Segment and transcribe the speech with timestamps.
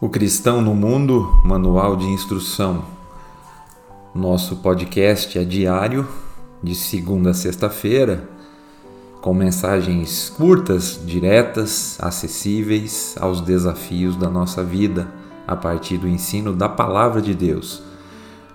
[0.00, 2.84] O Cristão no Mundo, Manual de Instrução.
[4.14, 6.06] Nosso podcast é diário,
[6.62, 8.28] de segunda a sexta-feira,
[9.20, 15.12] com mensagens curtas, diretas, acessíveis aos desafios da nossa vida,
[15.44, 17.82] a partir do ensino da Palavra de Deus.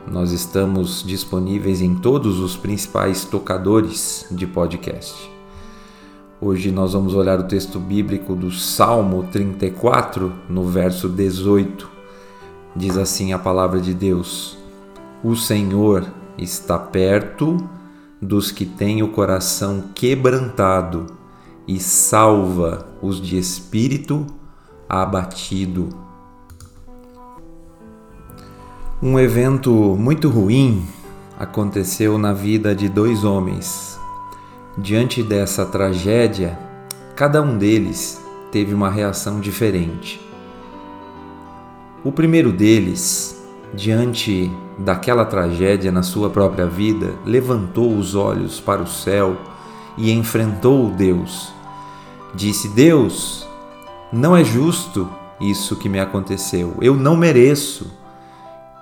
[0.09, 5.32] Nós estamos disponíveis em todos os principais tocadores de podcast.
[6.45, 11.89] Hoje nós vamos olhar o texto bíblico do Salmo 34, no verso 18.
[12.75, 14.57] Diz assim a palavra de Deus:
[15.23, 16.05] O Senhor
[16.37, 17.65] está perto
[18.21, 21.05] dos que têm o coração quebrantado
[21.65, 24.27] e salva os de espírito
[24.89, 25.87] abatido.
[29.01, 30.83] Um evento muito ruim
[31.39, 34.02] aconteceu na vida de dois homens
[34.75, 36.57] Diante dessa tragédia,
[37.15, 38.19] cada um deles
[38.51, 40.19] teve uma reação diferente.
[42.03, 43.39] O primeiro deles,
[43.71, 49.37] diante daquela tragédia na sua própria vida, levantou os olhos para o céu
[49.95, 51.53] e enfrentou Deus.
[52.33, 53.47] Disse: Deus,
[54.11, 55.07] não é justo
[55.39, 57.91] isso que me aconteceu, eu não mereço,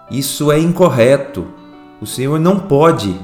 [0.10, 1.46] isso é incorreto,
[2.00, 3.20] o Senhor não pode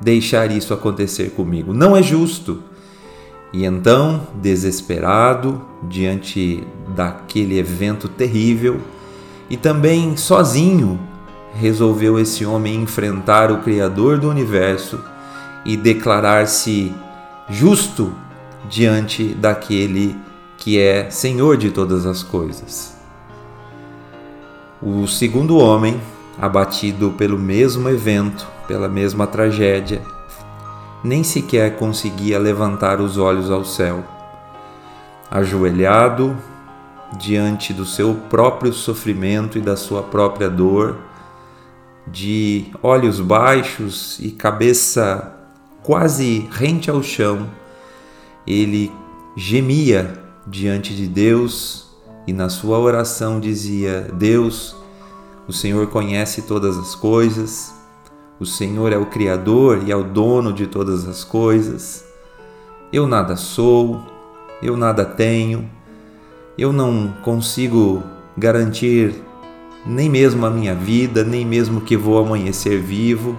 [0.00, 1.72] deixar isso acontecer comigo.
[1.72, 2.62] Não é justo.
[3.52, 8.80] E então, desesperado diante daquele evento terrível
[9.48, 11.00] e também sozinho,
[11.54, 15.00] resolveu esse homem enfrentar o Criador do universo
[15.64, 16.94] e declarar-se
[17.48, 18.12] justo
[18.68, 20.14] diante daquele
[20.58, 22.96] que é Senhor de todas as coisas.
[24.82, 26.00] O segundo homem,
[26.40, 30.02] abatido pelo mesmo evento, pela mesma tragédia,
[31.02, 34.04] nem sequer conseguia levantar os olhos ao céu.
[35.30, 36.36] Ajoelhado
[37.18, 40.96] diante do seu próprio sofrimento e da sua própria dor,
[42.06, 45.34] de olhos baixos e cabeça
[45.82, 47.48] quase rente ao chão,
[48.46, 48.90] ele
[49.36, 51.88] gemia diante de Deus
[52.26, 54.76] e na sua oração dizia: Deus,
[55.48, 57.74] o Senhor conhece todas as coisas,
[58.38, 62.04] o Senhor é o Criador e é o dono de todas as coisas.
[62.92, 64.02] Eu nada sou,
[64.62, 65.68] eu nada tenho,
[66.56, 68.02] eu não consigo
[68.36, 69.14] garantir
[69.86, 73.36] nem mesmo a minha vida, nem mesmo que vou amanhecer vivo.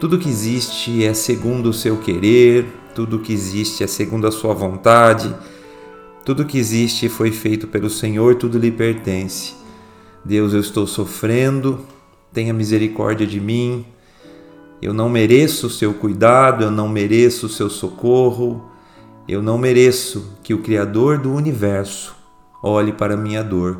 [0.00, 4.52] Tudo que existe é segundo o seu querer, tudo que existe é segundo a sua
[4.52, 5.32] vontade.
[6.24, 9.59] Tudo que existe foi feito pelo Senhor, tudo lhe pertence.
[10.24, 11.80] Deus, eu estou sofrendo,
[12.32, 13.86] tenha misericórdia de mim.
[14.82, 18.70] Eu não mereço o seu cuidado, eu não mereço o seu socorro,
[19.26, 22.14] eu não mereço que o Criador do universo
[22.62, 23.78] olhe para minha dor,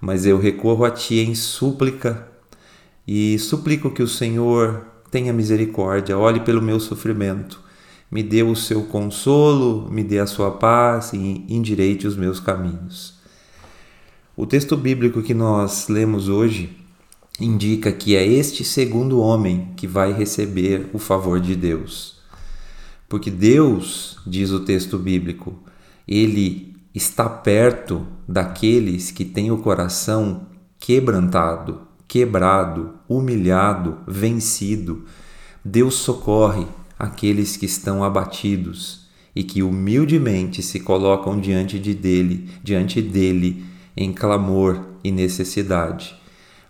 [0.00, 2.28] mas eu recorro a Ti em súplica
[3.06, 7.60] e suplico que o Senhor tenha misericórdia, olhe pelo meu sofrimento,
[8.10, 13.23] me dê o seu consolo, me dê a sua paz e endireite os meus caminhos.
[14.36, 16.76] O texto bíblico que nós lemos hoje
[17.38, 22.18] indica que é este segundo homem que vai receber o favor de Deus.
[23.08, 25.56] Porque Deus, diz o texto bíblico,
[26.06, 30.48] ele está perto daqueles que têm o coração
[30.80, 35.04] quebrantado, quebrado, humilhado, vencido.
[35.64, 36.66] Deus socorre
[36.98, 44.12] aqueles que estão abatidos e que humildemente se colocam diante de dele, diante dele em
[44.12, 46.16] clamor e necessidade.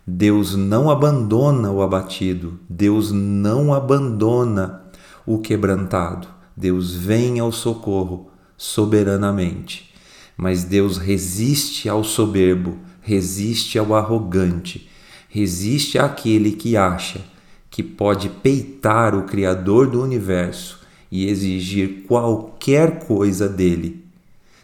[0.05, 4.83] Deus não abandona o abatido, Deus não abandona
[5.25, 6.27] o quebrantado.
[6.55, 9.93] Deus vem ao socorro soberanamente.
[10.37, 14.89] Mas Deus resiste ao soberbo, resiste ao arrogante,
[15.29, 17.21] resiste àquele que acha
[17.69, 20.81] que pode peitar o Criador do universo
[21.11, 24.05] e exigir qualquer coisa dele,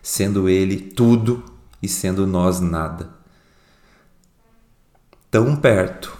[0.01, 1.43] sendo ele tudo
[1.81, 3.21] e sendo nós nada
[5.31, 6.15] tão perto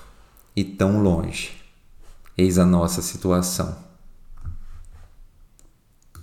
[0.56, 1.52] e tão longe.
[2.38, 3.91] Eis a nossa situação.